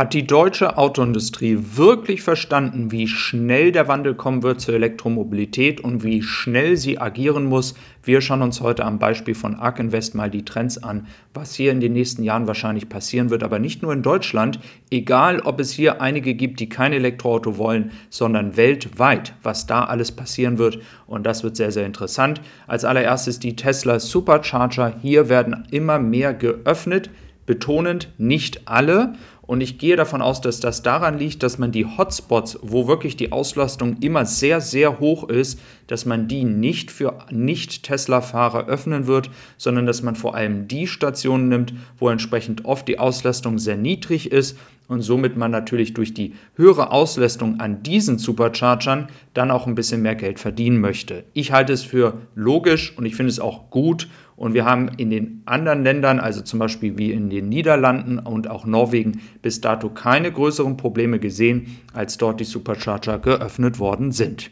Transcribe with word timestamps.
Hat 0.00 0.14
die 0.14 0.26
deutsche 0.26 0.78
Autoindustrie 0.78 1.58
wirklich 1.74 2.22
verstanden, 2.22 2.90
wie 2.90 3.06
schnell 3.06 3.70
der 3.70 3.86
Wandel 3.86 4.14
kommen 4.14 4.42
wird 4.42 4.58
zur 4.58 4.72
Elektromobilität 4.72 5.82
und 5.82 6.02
wie 6.02 6.22
schnell 6.22 6.78
sie 6.78 6.98
agieren 6.98 7.44
muss? 7.44 7.74
Wir 8.02 8.22
schauen 8.22 8.40
uns 8.40 8.62
heute 8.62 8.86
am 8.86 8.98
Beispiel 8.98 9.34
von 9.34 9.56
Ark 9.56 9.78
Invest 9.78 10.14
mal 10.14 10.30
die 10.30 10.46
Trends 10.46 10.82
an, 10.82 11.06
was 11.34 11.54
hier 11.54 11.70
in 11.70 11.80
den 11.80 11.92
nächsten 11.92 12.22
Jahren 12.22 12.46
wahrscheinlich 12.46 12.88
passieren 12.88 13.28
wird, 13.28 13.42
aber 13.42 13.58
nicht 13.58 13.82
nur 13.82 13.92
in 13.92 14.00
Deutschland, 14.00 14.58
egal 14.90 15.40
ob 15.40 15.60
es 15.60 15.70
hier 15.70 16.00
einige 16.00 16.32
gibt, 16.32 16.60
die 16.60 16.70
kein 16.70 16.94
Elektroauto 16.94 17.58
wollen, 17.58 17.90
sondern 18.08 18.56
weltweit, 18.56 19.34
was 19.42 19.66
da 19.66 19.84
alles 19.84 20.12
passieren 20.12 20.56
wird 20.56 20.78
und 21.06 21.26
das 21.26 21.44
wird 21.44 21.56
sehr, 21.56 21.72
sehr 21.72 21.84
interessant. 21.84 22.40
Als 22.66 22.86
allererstes 22.86 23.38
die 23.38 23.54
Tesla 23.54 24.00
Supercharger. 24.00 24.94
Hier 25.02 25.28
werden 25.28 25.64
immer 25.70 25.98
mehr 25.98 26.32
geöffnet, 26.32 27.10
betonend 27.44 28.08
nicht 28.16 28.68
alle. 28.68 29.14
Und 29.50 29.62
ich 29.62 29.78
gehe 29.78 29.96
davon 29.96 30.22
aus, 30.22 30.40
dass 30.40 30.60
das 30.60 30.84
daran 30.84 31.18
liegt, 31.18 31.42
dass 31.42 31.58
man 31.58 31.72
die 31.72 31.84
Hotspots, 31.84 32.60
wo 32.62 32.86
wirklich 32.86 33.16
die 33.16 33.32
Auslastung 33.32 33.96
immer 34.00 34.24
sehr, 34.24 34.60
sehr 34.60 35.00
hoch 35.00 35.28
ist, 35.28 35.58
dass 35.88 36.06
man 36.06 36.28
die 36.28 36.44
nicht 36.44 36.92
für 36.92 37.18
Nicht-Tesla-Fahrer 37.32 38.68
öffnen 38.68 39.08
wird, 39.08 39.28
sondern 39.56 39.86
dass 39.86 40.04
man 40.04 40.14
vor 40.14 40.36
allem 40.36 40.68
die 40.68 40.86
Stationen 40.86 41.48
nimmt, 41.48 41.74
wo 41.98 42.08
entsprechend 42.10 42.64
oft 42.64 42.86
die 42.86 43.00
Auslastung 43.00 43.58
sehr 43.58 43.76
niedrig 43.76 44.30
ist 44.30 44.56
und 44.90 45.02
somit 45.02 45.36
man 45.36 45.52
natürlich 45.52 45.94
durch 45.94 46.14
die 46.14 46.34
höhere 46.56 46.90
Auslastung 46.90 47.60
an 47.60 47.84
diesen 47.84 48.18
Superchargern 48.18 49.06
dann 49.34 49.52
auch 49.52 49.68
ein 49.68 49.76
bisschen 49.76 50.02
mehr 50.02 50.16
Geld 50.16 50.40
verdienen 50.40 50.80
möchte. 50.80 51.24
Ich 51.32 51.52
halte 51.52 51.72
es 51.72 51.84
für 51.84 52.18
logisch 52.34 52.92
und 52.98 53.06
ich 53.06 53.14
finde 53.14 53.30
es 53.30 53.38
auch 53.38 53.70
gut 53.70 54.08
und 54.34 54.52
wir 54.52 54.64
haben 54.64 54.88
in 54.96 55.10
den 55.10 55.42
anderen 55.46 55.84
Ländern, 55.84 56.18
also 56.18 56.40
zum 56.40 56.58
Beispiel 56.58 56.98
wie 56.98 57.12
in 57.12 57.30
den 57.30 57.48
Niederlanden 57.48 58.18
und 58.18 58.50
auch 58.50 58.66
Norwegen, 58.66 59.20
bis 59.42 59.60
dato 59.60 59.90
keine 59.90 60.32
größeren 60.32 60.76
Probleme 60.76 61.20
gesehen, 61.20 61.78
als 61.92 62.18
dort 62.18 62.40
die 62.40 62.44
Supercharger 62.44 63.20
geöffnet 63.20 63.78
worden 63.78 64.10
sind. 64.10 64.50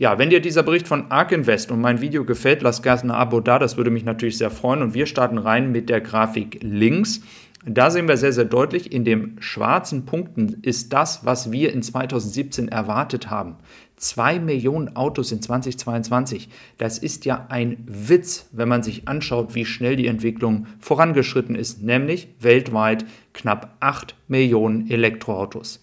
Ja, 0.00 0.18
wenn 0.18 0.30
dir 0.30 0.40
dieser 0.40 0.62
Bericht 0.62 0.88
von 0.88 1.10
ARK 1.10 1.32
Invest 1.32 1.70
und 1.70 1.82
mein 1.82 2.00
Video 2.00 2.24
gefällt, 2.24 2.62
lass 2.62 2.80
gerne 2.80 3.02
ein 3.02 3.10
Abo 3.10 3.40
da, 3.40 3.58
das 3.58 3.76
würde 3.76 3.90
mich 3.90 4.02
natürlich 4.02 4.38
sehr 4.38 4.50
freuen. 4.50 4.80
Und 4.80 4.94
wir 4.94 5.04
starten 5.04 5.36
rein 5.36 5.72
mit 5.72 5.90
der 5.90 6.00
Grafik 6.00 6.58
links. 6.62 7.20
Da 7.66 7.90
sehen 7.90 8.08
wir 8.08 8.16
sehr, 8.16 8.32
sehr 8.32 8.46
deutlich, 8.46 8.92
in 8.92 9.04
den 9.04 9.36
schwarzen 9.40 10.06
Punkten 10.06 10.56
ist 10.62 10.94
das, 10.94 11.26
was 11.26 11.52
wir 11.52 11.74
in 11.74 11.82
2017 11.82 12.68
erwartet 12.68 13.28
haben. 13.28 13.56
Zwei 13.96 14.38
Millionen 14.38 14.96
Autos 14.96 15.32
in 15.32 15.42
2022. 15.42 16.48
Das 16.78 16.96
ist 16.96 17.26
ja 17.26 17.48
ein 17.50 17.84
Witz, 17.86 18.48
wenn 18.52 18.70
man 18.70 18.82
sich 18.82 19.06
anschaut, 19.06 19.54
wie 19.54 19.66
schnell 19.66 19.96
die 19.96 20.06
Entwicklung 20.06 20.66
vorangeschritten 20.78 21.56
ist, 21.56 21.82
nämlich 21.82 22.28
weltweit 22.40 23.04
knapp 23.34 23.76
8 23.80 24.14
Millionen 24.28 24.88
Elektroautos. 24.88 25.82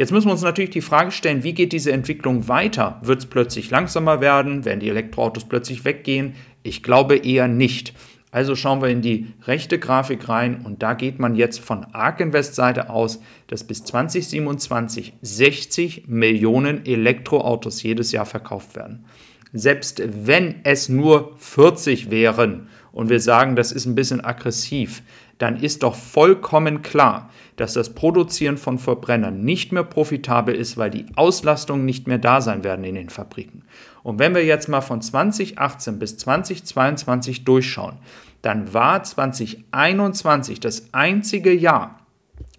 Jetzt 0.00 0.12
müssen 0.12 0.28
wir 0.28 0.32
uns 0.32 0.40
natürlich 0.40 0.70
die 0.70 0.80
Frage 0.80 1.10
stellen, 1.10 1.44
wie 1.44 1.52
geht 1.52 1.72
diese 1.72 1.92
Entwicklung 1.92 2.48
weiter? 2.48 2.98
Wird 3.02 3.18
es 3.18 3.26
plötzlich 3.26 3.68
langsamer 3.68 4.22
werden? 4.22 4.64
Werden 4.64 4.80
die 4.80 4.88
Elektroautos 4.88 5.44
plötzlich 5.46 5.84
weggehen? 5.84 6.36
Ich 6.62 6.82
glaube 6.82 7.18
eher 7.18 7.48
nicht. 7.48 7.92
Also 8.30 8.56
schauen 8.56 8.80
wir 8.80 8.88
in 8.88 9.02
die 9.02 9.26
rechte 9.42 9.78
Grafik 9.78 10.26
rein 10.30 10.62
und 10.64 10.82
da 10.82 10.94
geht 10.94 11.18
man 11.18 11.36
jetzt 11.36 11.60
von 11.60 11.84
ARK 11.92 12.20
Invest 12.20 12.54
Seite 12.54 12.88
aus, 12.88 13.20
dass 13.48 13.64
bis 13.64 13.84
2027 13.84 15.12
60 15.20 16.08
Millionen 16.08 16.86
Elektroautos 16.86 17.82
jedes 17.82 18.10
Jahr 18.10 18.24
verkauft 18.24 18.76
werden. 18.76 19.04
Selbst 19.52 20.02
wenn 20.06 20.60
es 20.62 20.88
nur 20.88 21.36
40 21.36 22.10
wären 22.10 22.68
und 22.90 23.10
wir 23.10 23.20
sagen, 23.20 23.54
das 23.54 23.70
ist 23.70 23.84
ein 23.84 23.96
bisschen 23.96 24.24
aggressiv, 24.24 25.02
dann 25.40 25.56
ist 25.56 25.82
doch 25.82 25.94
vollkommen 25.94 26.82
klar, 26.82 27.30
dass 27.56 27.72
das 27.72 27.94
Produzieren 27.94 28.58
von 28.58 28.78
Verbrennern 28.78 29.42
nicht 29.42 29.72
mehr 29.72 29.84
profitabel 29.84 30.54
ist, 30.54 30.76
weil 30.76 30.90
die 30.90 31.06
Auslastungen 31.16 31.86
nicht 31.86 32.06
mehr 32.06 32.18
da 32.18 32.42
sein 32.42 32.62
werden 32.62 32.84
in 32.84 32.94
den 32.94 33.08
Fabriken. 33.08 33.62
Und 34.02 34.18
wenn 34.18 34.34
wir 34.34 34.44
jetzt 34.44 34.68
mal 34.68 34.82
von 34.82 35.00
2018 35.00 35.98
bis 35.98 36.18
2022 36.18 37.44
durchschauen, 37.44 37.96
dann 38.42 38.74
war 38.74 39.02
2021 39.02 40.60
das 40.60 40.92
einzige 40.92 41.54
Jahr 41.54 42.00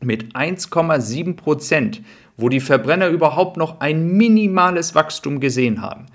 mit 0.01 0.35
1,7 0.35 1.35
Prozent, 1.35 2.01
wo 2.35 2.49
die 2.49 2.59
Verbrenner 2.59 3.09
überhaupt 3.09 3.57
noch 3.57 3.79
ein 3.79 4.07
minimales 4.17 4.95
Wachstum 4.95 5.39
gesehen 5.39 5.83
haben. 5.83 6.07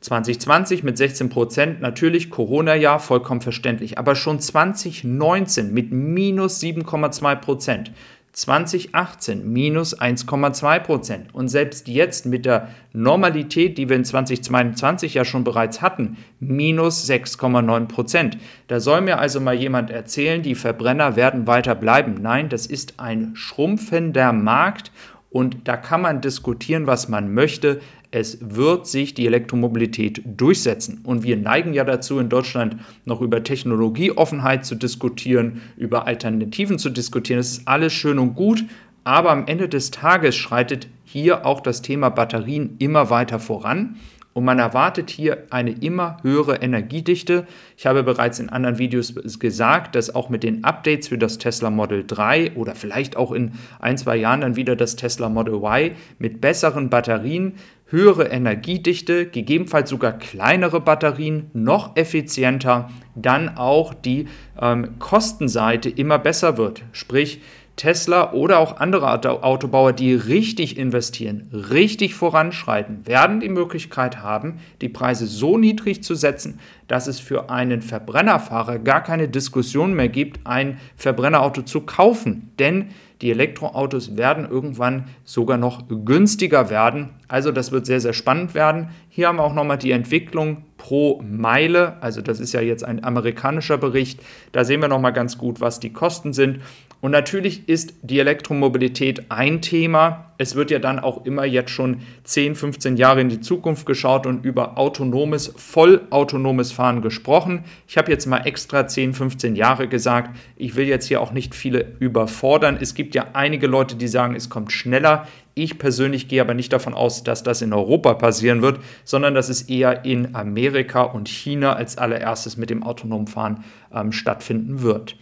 2020 0.00 0.82
mit 0.82 0.96
16 0.96 1.28
Prozent, 1.28 1.80
natürlich 1.80 2.30
Corona-Jahr, 2.30 3.00
vollkommen 3.00 3.42
verständlich, 3.42 3.98
aber 3.98 4.14
schon 4.14 4.40
2019 4.40 5.74
mit 5.74 5.92
minus 5.92 6.60
7,2 6.60 7.36
Prozent. 7.36 7.92
2018 8.32 9.52
minus 9.52 9.98
1,2 9.98 10.78
Prozent. 10.80 11.34
Und 11.34 11.48
selbst 11.48 11.88
jetzt 11.88 12.26
mit 12.26 12.46
der 12.46 12.68
Normalität, 12.92 13.76
die 13.76 13.88
wir 13.88 13.96
in 13.96 14.04
2022 14.04 15.14
ja 15.14 15.24
schon 15.24 15.42
bereits 15.42 15.82
hatten, 15.82 16.16
minus 16.38 17.08
6,9 17.08 17.86
Prozent. 17.86 18.38
Da 18.68 18.78
soll 18.78 19.00
mir 19.00 19.18
also 19.18 19.40
mal 19.40 19.54
jemand 19.54 19.90
erzählen, 19.90 20.42
die 20.42 20.54
Verbrenner 20.54 21.16
werden 21.16 21.48
weiter 21.48 21.74
bleiben. 21.74 22.14
Nein, 22.20 22.48
das 22.48 22.66
ist 22.66 23.00
ein 23.00 23.32
schrumpfender 23.34 24.32
Markt 24.32 24.92
und 25.30 25.68
da 25.68 25.76
kann 25.76 26.02
man 26.02 26.20
diskutieren, 26.20 26.86
was 26.86 27.08
man 27.08 27.34
möchte. 27.34 27.80
Es 28.12 28.38
wird 28.40 28.88
sich 28.88 29.14
die 29.14 29.26
Elektromobilität 29.26 30.22
durchsetzen. 30.24 31.00
Und 31.04 31.22
wir 31.22 31.36
neigen 31.36 31.72
ja 31.72 31.84
dazu, 31.84 32.18
in 32.18 32.28
Deutschland 32.28 32.76
noch 33.04 33.20
über 33.20 33.44
Technologieoffenheit 33.44 34.64
zu 34.64 34.74
diskutieren, 34.74 35.60
über 35.76 36.06
Alternativen 36.08 36.78
zu 36.78 36.90
diskutieren. 36.90 37.38
Das 37.38 37.52
ist 37.52 37.68
alles 37.68 37.92
schön 37.92 38.18
und 38.18 38.34
gut. 38.34 38.64
Aber 39.04 39.30
am 39.30 39.46
Ende 39.46 39.68
des 39.68 39.92
Tages 39.92 40.34
schreitet 40.34 40.88
hier 41.04 41.46
auch 41.46 41.60
das 41.60 41.82
Thema 41.82 42.08
Batterien 42.10 42.76
immer 42.78 43.10
weiter 43.10 43.38
voran. 43.38 43.96
Und 44.32 44.44
man 44.44 44.60
erwartet 44.60 45.10
hier 45.10 45.44
eine 45.50 45.72
immer 45.72 46.18
höhere 46.22 46.56
Energiedichte. 46.56 47.46
Ich 47.76 47.86
habe 47.86 48.04
bereits 48.04 48.38
in 48.38 48.48
anderen 48.48 48.78
Videos 48.78 49.14
gesagt, 49.40 49.96
dass 49.96 50.14
auch 50.14 50.28
mit 50.28 50.44
den 50.44 50.62
Updates 50.62 51.08
für 51.08 51.18
das 51.18 51.38
Tesla 51.38 51.68
Model 51.70 52.04
3 52.06 52.52
oder 52.54 52.76
vielleicht 52.76 53.16
auch 53.16 53.32
in 53.32 53.52
ein, 53.80 53.98
zwei 53.98 54.16
Jahren 54.16 54.42
dann 54.42 54.56
wieder 54.56 54.76
das 54.76 54.94
Tesla 54.94 55.28
Model 55.28 55.54
Y 55.54 55.92
mit 56.18 56.40
besseren 56.40 56.90
Batterien, 56.90 57.54
höhere 57.86 58.28
Energiedichte, 58.28 59.26
gegebenenfalls 59.26 59.90
sogar 59.90 60.12
kleinere 60.12 60.80
Batterien, 60.80 61.50
noch 61.52 61.96
effizienter, 61.96 62.88
dann 63.16 63.56
auch 63.56 63.94
die 63.94 64.28
ähm, 64.60 64.98
Kostenseite 65.00 65.90
immer 65.90 66.20
besser 66.20 66.56
wird. 66.56 66.84
Sprich, 66.92 67.40
Tesla 67.80 68.34
oder 68.34 68.58
auch 68.58 68.76
andere 68.76 69.42
Autobauer, 69.42 69.94
die 69.94 70.12
richtig 70.12 70.76
investieren, 70.76 71.48
richtig 71.50 72.14
voranschreiten, 72.14 73.06
werden 73.06 73.40
die 73.40 73.48
Möglichkeit 73.48 74.18
haben, 74.18 74.58
die 74.82 74.90
Preise 74.90 75.26
so 75.26 75.56
niedrig 75.56 76.02
zu 76.02 76.14
setzen, 76.14 76.60
dass 76.88 77.06
es 77.06 77.20
für 77.20 77.48
einen 77.48 77.80
Verbrennerfahrer 77.80 78.80
gar 78.80 79.02
keine 79.02 79.28
Diskussion 79.28 79.94
mehr 79.94 80.10
gibt, 80.10 80.46
ein 80.46 80.78
Verbrennerauto 80.96 81.62
zu 81.62 81.80
kaufen. 81.80 82.52
Denn 82.58 82.88
die 83.22 83.30
Elektroautos 83.30 84.18
werden 84.18 84.46
irgendwann 84.50 85.04
sogar 85.24 85.56
noch 85.56 85.84
günstiger 85.88 86.68
werden. 86.68 87.08
Also 87.28 87.50
das 87.50 87.72
wird 87.72 87.86
sehr, 87.86 88.00
sehr 88.00 88.12
spannend 88.12 88.52
werden. 88.52 88.90
Hier 89.08 89.28
haben 89.28 89.36
wir 89.36 89.44
auch 89.44 89.54
nochmal 89.54 89.78
die 89.78 89.92
Entwicklung 89.92 90.64
pro 90.76 91.22
Meile. 91.22 91.96
Also 92.02 92.20
das 92.20 92.40
ist 92.40 92.52
ja 92.52 92.60
jetzt 92.60 92.84
ein 92.84 93.04
amerikanischer 93.04 93.78
Bericht. 93.78 94.20
Da 94.52 94.64
sehen 94.64 94.82
wir 94.82 94.88
nochmal 94.88 95.14
ganz 95.14 95.38
gut, 95.38 95.62
was 95.62 95.80
die 95.80 95.94
Kosten 95.94 96.34
sind. 96.34 96.60
Und 97.00 97.12
natürlich 97.12 97.66
ist 97.66 97.94
die 98.02 98.18
Elektromobilität 98.18 99.30
ein 99.30 99.62
Thema. 99.62 100.32
Es 100.36 100.54
wird 100.54 100.70
ja 100.70 100.78
dann 100.78 100.98
auch 100.98 101.24
immer 101.24 101.44
jetzt 101.44 101.70
schon 101.70 102.02
10, 102.24 102.54
15 102.54 102.96
Jahre 102.98 103.22
in 103.22 103.30
die 103.30 103.40
Zukunft 103.40 103.86
geschaut 103.86 104.26
und 104.26 104.44
über 104.44 104.76
autonomes, 104.76 105.52
vollautonomes 105.56 106.72
Fahren 106.72 107.00
gesprochen. 107.00 107.64
Ich 107.88 107.96
habe 107.96 108.10
jetzt 108.10 108.26
mal 108.26 108.46
extra 108.46 108.86
10, 108.86 109.14
15 109.14 109.56
Jahre 109.56 109.88
gesagt. 109.88 110.36
Ich 110.56 110.76
will 110.76 110.86
jetzt 110.86 111.06
hier 111.06 111.22
auch 111.22 111.32
nicht 111.32 111.54
viele 111.54 111.96
überfordern. 112.00 112.76
Es 112.78 112.94
gibt 112.94 113.14
ja 113.14 113.28
einige 113.32 113.66
Leute, 113.66 113.96
die 113.96 114.08
sagen, 114.08 114.34
es 114.34 114.50
kommt 114.50 114.70
schneller. 114.70 115.26
Ich 115.54 115.78
persönlich 115.78 116.28
gehe 116.28 116.42
aber 116.42 116.54
nicht 116.54 116.72
davon 116.72 116.94
aus, 116.94 117.24
dass 117.24 117.42
das 117.42 117.62
in 117.62 117.72
Europa 117.72 118.14
passieren 118.14 118.60
wird, 118.60 118.78
sondern 119.04 119.34
dass 119.34 119.48
es 119.48 119.62
eher 119.62 120.04
in 120.04 120.34
Amerika 120.34 121.02
und 121.02 121.28
China 121.28 121.72
als 121.72 121.98
allererstes 121.98 122.56
mit 122.56 122.70
dem 122.70 122.82
autonomen 122.82 123.26
Fahren 123.26 123.64
ähm, 123.92 124.12
stattfinden 124.12 124.82
wird. 124.82 125.16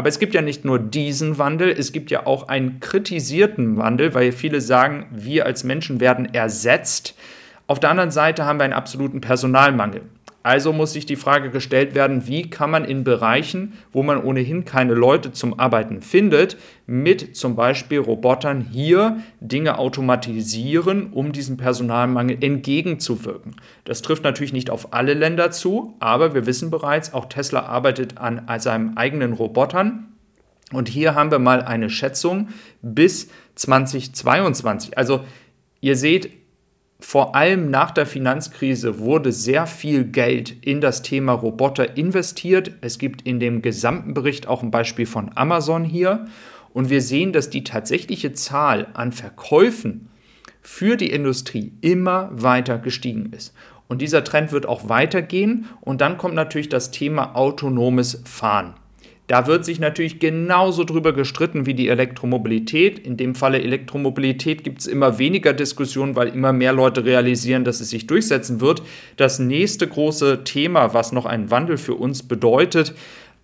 Aber 0.00 0.08
es 0.08 0.18
gibt 0.18 0.32
ja 0.32 0.40
nicht 0.40 0.64
nur 0.64 0.78
diesen 0.78 1.36
Wandel, 1.36 1.68
es 1.68 1.92
gibt 1.92 2.10
ja 2.10 2.24
auch 2.26 2.48
einen 2.48 2.80
kritisierten 2.80 3.76
Wandel, 3.76 4.14
weil 4.14 4.32
viele 4.32 4.62
sagen, 4.62 5.04
wir 5.10 5.44
als 5.44 5.62
Menschen 5.62 6.00
werden 6.00 6.32
ersetzt. 6.32 7.14
Auf 7.66 7.80
der 7.80 7.90
anderen 7.90 8.10
Seite 8.10 8.46
haben 8.46 8.58
wir 8.58 8.64
einen 8.64 8.72
absoluten 8.72 9.20
Personalmangel. 9.20 10.00
Also 10.42 10.72
muss 10.72 10.94
sich 10.94 11.04
die 11.04 11.16
Frage 11.16 11.50
gestellt 11.50 11.94
werden, 11.94 12.26
wie 12.26 12.48
kann 12.48 12.70
man 12.70 12.86
in 12.86 13.04
Bereichen, 13.04 13.74
wo 13.92 14.02
man 14.02 14.22
ohnehin 14.22 14.64
keine 14.64 14.94
Leute 14.94 15.32
zum 15.32 15.58
Arbeiten 15.58 16.00
findet, 16.00 16.56
mit 16.86 17.36
zum 17.36 17.56
Beispiel 17.56 17.98
Robotern 17.98 18.62
hier 18.62 19.18
Dinge 19.40 19.78
automatisieren, 19.78 21.12
um 21.12 21.32
diesem 21.32 21.58
Personalmangel 21.58 22.42
entgegenzuwirken. 22.42 23.56
Das 23.84 24.00
trifft 24.00 24.24
natürlich 24.24 24.54
nicht 24.54 24.70
auf 24.70 24.94
alle 24.94 25.12
Länder 25.12 25.50
zu, 25.50 25.94
aber 26.00 26.32
wir 26.34 26.46
wissen 26.46 26.70
bereits, 26.70 27.12
auch 27.12 27.26
Tesla 27.26 27.60
arbeitet 27.66 28.16
an 28.16 28.46
seinen 28.58 28.96
eigenen 28.96 29.34
Robotern 29.34 30.06
Und 30.72 30.88
hier 30.88 31.14
haben 31.14 31.30
wir 31.30 31.38
mal 31.38 31.62
eine 31.62 31.90
Schätzung 31.90 32.48
bis 32.80 33.28
2022. 33.56 34.96
Also 34.96 35.24
ihr 35.80 35.96
seht, 35.96 36.30
vor 37.00 37.34
allem 37.34 37.70
nach 37.70 37.90
der 37.90 38.06
Finanzkrise 38.06 38.98
wurde 38.98 39.32
sehr 39.32 39.66
viel 39.66 40.04
Geld 40.04 40.54
in 40.64 40.80
das 40.80 41.02
Thema 41.02 41.32
Roboter 41.32 41.96
investiert. 41.96 42.72
Es 42.80 42.98
gibt 42.98 43.22
in 43.22 43.40
dem 43.40 43.62
gesamten 43.62 44.14
Bericht 44.14 44.46
auch 44.46 44.62
ein 44.62 44.70
Beispiel 44.70 45.06
von 45.06 45.30
Amazon 45.34 45.84
hier. 45.84 46.26
Und 46.72 46.90
wir 46.90 47.00
sehen, 47.00 47.32
dass 47.32 47.50
die 47.50 47.64
tatsächliche 47.64 48.32
Zahl 48.32 48.88
an 48.94 49.12
Verkäufen 49.12 50.08
für 50.62 50.96
die 50.96 51.10
Industrie 51.10 51.72
immer 51.80 52.28
weiter 52.32 52.78
gestiegen 52.78 53.32
ist. 53.32 53.54
Und 53.88 54.02
dieser 54.02 54.22
Trend 54.22 54.52
wird 54.52 54.66
auch 54.66 54.88
weitergehen. 54.88 55.66
Und 55.80 56.00
dann 56.00 56.16
kommt 56.16 56.34
natürlich 56.34 56.68
das 56.68 56.90
Thema 56.90 57.34
autonomes 57.34 58.22
Fahren. 58.24 58.74
Da 59.30 59.46
wird 59.46 59.64
sich 59.64 59.78
natürlich 59.78 60.18
genauso 60.18 60.82
drüber 60.82 61.12
gestritten 61.12 61.64
wie 61.64 61.74
die 61.74 61.86
Elektromobilität. 61.86 62.98
In 62.98 63.16
dem 63.16 63.36
Falle 63.36 63.62
Elektromobilität 63.62 64.64
gibt 64.64 64.80
es 64.80 64.88
immer 64.88 65.20
weniger 65.20 65.52
Diskussionen, 65.52 66.16
weil 66.16 66.34
immer 66.34 66.52
mehr 66.52 66.72
Leute 66.72 67.04
realisieren, 67.04 67.62
dass 67.62 67.80
es 67.80 67.90
sich 67.90 68.08
durchsetzen 68.08 68.60
wird. 68.60 68.82
Das 69.16 69.38
nächste 69.38 69.86
große 69.86 70.42
Thema, 70.42 70.94
was 70.94 71.12
noch 71.12 71.26
einen 71.26 71.48
Wandel 71.52 71.78
für 71.78 71.94
uns 71.94 72.24
bedeutet, 72.24 72.92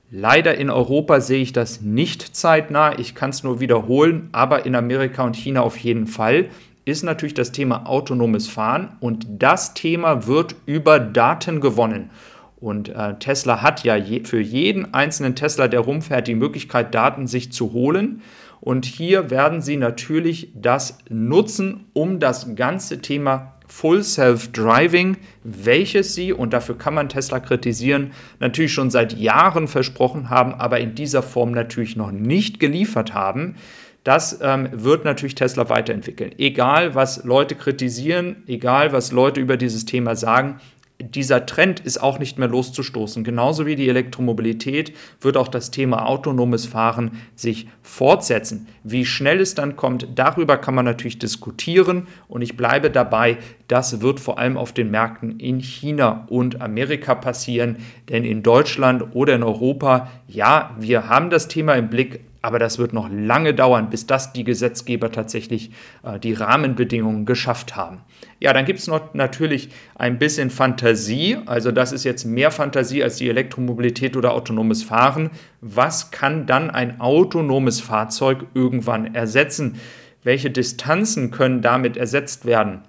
Leider 0.09 0.57
in 0.57 0.71
Europa 0.71 1.21
sehe 1.21 1.43
ich 1.43 1.53
das 1.53 1.81
nicht 1.81 2.37
zeitnah. 2.37 2.97
Ich 2.97 3.17
kann 3.17 3.31
es 3.31 3.43
nur 3.43 3.59
wiederholen, 3.59 4.29
aber 4.31 4.65
in 4.65 4.77
Amerika 4.77 5.25
und 5.25 5.35
China 5.35 5.63
auf 5.63 5.77
jeden 5.79 6.07
Fall 6.07 6.49
ist 6.85 7.03
natürlich 7.03 7.35
das 7.35 7.51
Thema 7.51 7.87
autonomes 7.87 8.47
Fahren 8.47 8.97
und 9.01 9.27
das 9.29 9.75
Thema 9.75 10.29
wird 10.29 10.55
über 10.65 11.01
Daten 11.01 11.61
gewonnen. 11.61 12.11
Und 12.59 12.89
äh, 12.89 13.15
Tesla 13.19 13.63
hat 13.63 13.85
ja 13.85 13.97
je, 13.97 14.25
für 14.25 14.41
jeden 14.41 14.95
einzelnen 14.95 15.35
Tesla, 15.35 15.69
der 15.69 15.81
rumfährt, 15.81 16.27
die 16.27 16.35
Möglichkeit, 16.35 16.95
Daten 16.95 17.27
sich 17.27 17.53
zu 17.53 17.73
holen. 17.73 18.23
Und 18.61 18.87
hier 18.87 19.31
werden 19.31 19.61
sie 19.61 19.77
natürlich 19.77 20.51
das 20.55 20.99
nutzen, 21.11 21.87
um 21.93 22.19
das 22.19 22.57
ganze 22.57 23.01
Thema 23.03 23.53
Full 23.69 24.03
Self-Driving, 24.03 25.19
welches 25.43 26.15
sie, 26.15 26.33
und 26.33 26.53
dafür 26.53 26.79
kann 26.79 26.95
man 26.95 27.09
Tesla 27.09 27.41
kritisieren, 27.41 28.13
natürlich 28.39 28.73
schon 28.73 28.91
seit 28.91 29.13
Jahren 29.19 29.69
versprochen 29.69 30.31
haben, 30.31 30.55
aber 30.55 30.81
in 30.81 30.95
dieser 30.95 31.23
Form 31.23 31.51
natürlich 31.51 31.97
noch 31.97 32.13
nicht 32.13 32.61
geliefert 32.61 33.13
haben. 33.13 33.57
Das 34.05 34.39
ähm, 34.41 34.69
wird 34.73 35.05
natürlich 35.05 35.35
Tesla 35.35 35.69
weiterentwickeln. 35.69 36.31
Egal, 36.39 36.95
was 36.95 37.25
Leute 37.25 37.57
kritisieren, 37.57 38.45
egal, 38.47 38.93
was 38.93 39.11
Leute 39.11 39.41
über 39.41 39.57
dieses 39.57 39.85
Thema 39.85 40.15
sagen, 40.15 40.61
dieser 40.99 41.45
Trend 41.45 41.81
ist 41.81 41.99
auch 41.99 42.19
nicht 42.19 42.39
mehr 42.39 42.49
loszustoßen. 42.49 43.23
Genauso 43.23 43.67
wie 43.67 43.77
die 43.77 43.89
Elektromobilität 43.89 44.95
wird 45.21 45.37
auch 45.37 45.49
das 45.49 45.71
Thema 45.71 46.07
autonomes 46.07 46.65
Fahren 46.65 47.23
sich 47.35 47.69
fortsetzen. 47.83 48.67
Wie 48.83 49.05
schnell 49.05 49.41
es 49.41 49.55
dann 49.55 49.77
kommt, 49.77 50.09
darüber 50.15 50.57
kann 50.57 50.75
man 50.75 50.87
natürlich 50.87 51.19
diskutieren 51.19 52.07
und 52.29 52.41
ich 52.41 52.57
bleibe 52.57 52.91
dabei, 52.91 53.37
das 53.69 54.01
wird 54.01 54.21
vor 54.21 54.39
allem 54.39 54.57
auf 54.57 54.73
den 54.73 54.91
Märkten 54.91 55.39
in 55.39 55.61
China 55.61 56.27
und 56.31 56.63
Amerika 56.63 57.15
passieren, 57.15 57.77
denn 58.09 58.25
in 58.25 58.43
Deutschland 58.43 59.15
oder 59.15 59.35
in 59.35 59.43
Europa, 59.43 60.11
ja, 60.29 60.75
wir 60.79 61.09
haben 61.09 61.29
das 61.29 61.49
Thema 61.49 61.75
im 61.75 61.91
Blick, 61.91 62.21
aber 62.47 62.61
das 62.61 62.79
wird 62.79 62.93
noch 62.93 63.09
lange 63.11 63.55
dauern, 63.55 63.91
bis 63.91 64.07
das 64.07 64.33
die 64.33 64.45
Gesetzgeber 64.45 65.11
tatsächlich 65.11 65.73
äh, 66.05 66.21
die 66.21 66.33
Rahmenbedingungen 66.33 67.27
geschafft 67.27 67.75
haben. 67.75 68.03
Ja, 68.39 68.53
dann 68.53 68.65
gibt 68.65 68.79
es 68.79 68.87
noch 68.87 69.15
natürlich 69.15 69.71
ein 69.97 70.21
bisschen 70.21 70.51
Fantasie. 70.51 71.39
Also 71.47 71.73
das 71.73 71.91
ist 71.91 72.05
jetzt 72.05 72.25
mehr 72.25 72.53
Fantasie 72.53 73.03
als 73.03 73.17
die 73.17 73.29
Elektromobilität 73.29 74.17
oder 74.17 74.33
autonomes 74.33 74.85
Fahren. 74.85 75.31
Was 75.61 76.13
kann 76.13 76.47
dann 76.47 76.71
ein 76.71 77.01
autonomes 77.01 77.81
Fahrzeug 77.81 78.47
irgendwann 78.55 79.13
ersetzen? 79.13 79.81
Welche 80.23 80.53
Distanzen 80.53 81.33
können 81.33 81.63
damit 81.63 81.97
ersetzt 81.97 82.45
werden? 82.45 82.83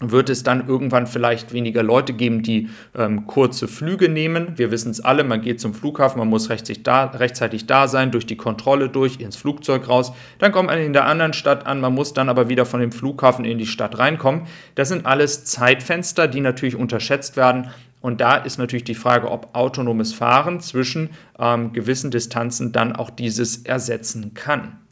Wird 0.00 0.28
es 0.28 0.42
dann 0.42 0.66
irgendwann 0.66 1.06
vielleicht 1.06 1.52
weniger 1.52 1.82
Leute 1.82 2.12
geben, 2.12 2.42
die 2.42 2.68
ähm, 2.96 3.26
kurze 3.26 3.68
Flüge 3.68 4.08
nehmen. 4.08 4.54
Wir 4.56 4.70
wissen 4.70 4.90
es 4.90 5.00
alle, 5.00 5.22
man 5.22 5.40
geht 5.40 5.60
zum 5.60 5.72
Flughafen, 5.72 6.18
man 6.18 6.28
muss 6.28 6.50
rechtzeitig 6.50 6.82
da, 6.82 7.04
rechtzeitig 7.04 7.66
da 7.66 7.86
sein, 7.86 8.10
durch 8.10 8.26
die 8.26 8.36
Kontrolle 8.36 8.88
durch, 8.88 9.20
ins 9.20 9.36
Flugzeug 9.36 9.88
raus. 9.88 10.12
Dann 10.38 10.50
kommt 10.50 10.68
man 10.68 10.78
in 10.78 10.92
der 10.92 11.06
anderen 11.06 11.32
Stadt 11.32 11.66
an, 11.66 11.80
man 11.80 11.94
muss 11.94 12.12
dann 12.12 12.28
aber 12.28 12.48
wieder 12.48 12.66
von 12.66 12.80
dem 12.80 12.92
Flughafen 12.92 13.44
in 13.44 13.58
die 13.58 13.66
Stadt 13.66 13.98
reinkommen. 13.98 14.42
Das 14.74 14.88
sind 14.88 15.06
alles 15.06 15.44
Zeitfenster, 15.44 16.26
die 16.26 16.40
natürlich 16.40 16.76
unterschätzt 16.76 17.36
werden. 17.36 17.70
Und 18.00 18.20
da 18.20 18.36
ist 18.36 18.58
natürlich 18.58 18.84
die 18.84 18.94
Frage, 18.94 19.30
ob 19.30 19.54
autonomes 19.54 20.12
Fahren 20.12 20.60
zwischen 20.60 21.10
ähm, 21.38 21.72
gewissen 21.72 22.10
Distanzen 22.10 22.72
dann 22.72 22.94
auch 22.94 23.10
dieses 23.10 23.64
ersetzen 23.64 24.34
kann. 24.34 24.83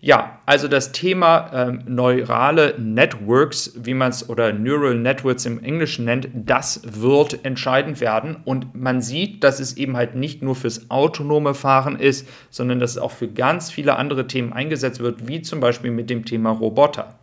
Ja, 0.00 0.40
also 0.44 0.68
das 0.68 0.92
Thema 0.92 1.50
ähm, 1.54 1.82
neurale 1.86 2.74
Networks, 2.78 3.72
wie 3.76 3.94
man 3.94 4.10
es 4.10 4.28
oder 4.28 4.52
Neural 4.52 4.94
Networks 4.94 5.46
im 5.46 5.64
Englischen 5.64 6.04
nennt, 6.04 6.28
das 6.34 6.82
wird 6.84 7.44
entscheidend 7.44 8.00
werden. 8.00 8.36
Und 8.44 8.74
man 8.74 9.00
sieht, 9.00 9.42
dass 9.42 9.58
es 9.58 9.76
eben 9.76 9.96
halt 9.96 10.14
nicht 10.14 10.42
nur 10.42 10.54
fürs 10.54 10.90
autonome 10.90 11.54
Fahren 11.54 11.98
ist, 11.98 12.28
sondern 12.50 12.78
dass 12.78 12.92
es 12.92 12.98
auch 12.98 13.10
für 13.10 13.28
ganz 13.28 13.70
viele 13.70 13.96
andere 13.96 14.26
Themen 14.26 14.52
eingesetzt 14.52 15.00
wird, 15.00 15.28
wie 15.28 15.40
zum 15.40 15.60
Beispiel 15.60 15.90
mit 15.90 16.10
dem 16.10 16.26
Thema 16.26 16.50
Roboter. 16.50 17.14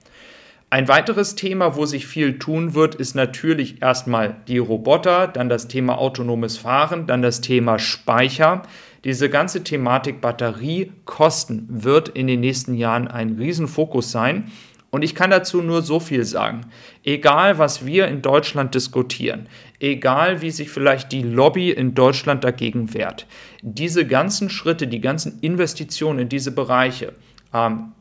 Ein 0.72 0.88
weiteres 0.88 1.36
Thema, 1.36 1.76
wo 1.76 1.86
sich 1.86 2.08
viel 2.08 2.40
tun 2.40 2.74
wird, 2.74 2.96
ist 2.96 3.14
natürlich 3.14 3.84
erstmal 3.84 4.38
die 4.48 4.58
Roboter, 4.58 5.28
dann 5.28 5.48
das 5.48 5.68
Thema 5.68 6.00
autonomes 6.00 6.58
Fahren, 6.58 7.06
dann 7.06 7.22
das 7.22 7.42
Thema 7.42 7.78
Speicher. 7.78 8.64
Diese 9.04 9.30
ganze 9.30 9.64
Thematik 9.64 10.22
Batteriekosten 10.22 11.68
wird 11.70 12.10
in 12.10 12.28
den 12.28 12.40
nächsten 12.40 12.74
Jahren 12.74 13.08
ein 13.08 13.36
Riesenfokus 13.38 14.12
sein. 14.12 14.52
Und 14.92 15.02
ich 15.02 15.16
kann 15.16 15.32
dazu 15.32 15.62
nur 15.62 15.82
so 15.82 16.00
viel 16.00 16.24
sagen. 16.24 16.68
Egal, 17.04 17.58
was 17.58 17.86
wir 17.86 18.08
in 18.08 18.22
Deutschland 18.22 18.76
diskutieren, 18.76 19.50
egal, 19.80 20.42
wie 20.42 20.52
sich 20.52 20.70
vielleicht 20.70 21.12
die 21.12 21.24
Lobby 21.24 21.72
in 21.72 21.96
Deutschland 21.96 22.44
dagegen 22.44 22.94
wehrt, 22.94 23.26
diese 23.64 24.06
ganzen 24.06 24.52
Schritte, 24.52 24.88
die 24.88 25.02
ganzen 25.02 25.40
Investitionen 25.42 26.20
in 26.20 26.30
diese 26.30 26.52
Bereiche, 26.52 27.14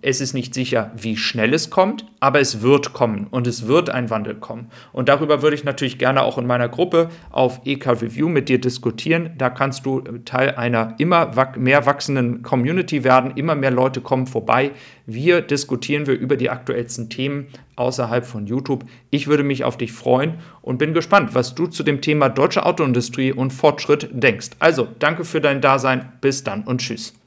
es 0.00 0.22
ist 0.22 0.32
nicht 0.32 0.54
sicher, 0.54 0.92
wie 0.96 1.14
schnell 1.14 1.52
es 1.52 1.68
kommt, 1.68 2.06
aber 2.20 2.40
es 2.40 2.62
wird 2.62 2.94
kommen 2.94 3.26
und 3.30 3.46
es 3.46 3.66
wird 3.66 3.90
ein 3.90 4.08
Wandel 4.08 4.36
kommen. 4.36 4.70
Und 4.94 5.10
darüber 5.10 5.42
würde 5.42 5.54
ich 5.54 5.62
natürlich 5.62 5.98
gerne 5.98 6.22
auch 6.22 6.38
in 6.38 6.46
meiner 6.46 6.70
Gruppe 6.70 7.10
auf 7.30 7.60
EK 7.66 7.88
Review 7.88 8.30
mit 8.30 8.48
dir 8.48 8.58
diskutieren. 8.58 9.34
Da 9.36 9.50
kannst 9.50 9.84
du 9.84 10.00
Teil 10.00 10.54
einer 10.54 10.94
immer 10.96 11.32
mehr 11.58 11.84
wachsenden 11.84 12.42
Community 12.42 13.04
werden. 13.04 13.32
Immer 13.36 13.54
mehr 13.54 13.70
Leute 13.70 14.00
kommen 14.00 14.26
vorbei. 14.26 14.70
Wir 15.04 15.42
diskutieren 15.42 16.06
wir 16.06 16.14
über 16.14 16.36
die 16.36 16.48
aktuellsten 16.48 17.10
Themen 17.10 17.48
außerhalb 17.76 18.24
von 18.24 18.46
YouTube. 18.46 18.86
Ich 19.10 19.26
würde 19.26 19.42
mich 19.42 19.64
auf 19.64 19.76
dich 19.76 19.92
freuen 19.92 20.38
und 20.62 20.78
bin 20.78 20.94
gespannt, 20.94 21.34
was 21.34 21.54
du 21.54 21.66
zu 21.66 21.82
dem 21.82 22.00
Thema 22.00 22.30
deutsche 22.30 22.64
Autoindustrie 22.64 23.32
und 23.32 23.52
Fortschritt 23.52 24.08
denkst. 24.12 24.50
Also, 24.60 24.88
danke 24.98 25.26
für 25.26 25.42
dein 25.42 25.60
Dasein. 25.60 26.10
Bis 26.22 26.42
dann 26.42 26.62
und 26.62 26.80
tschüss. 26.80 27.21